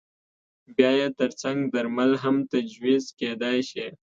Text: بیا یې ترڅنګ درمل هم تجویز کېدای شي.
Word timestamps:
بیا 0.75 0.91
یې 0.99 1.07
ترڅنګ 1.19 1.57
درمل 1.73 2.11
هم 2.23 2.35
تجویز 2.53 3.03
کېدای 3.19 3.59
شي. 3.69 3.87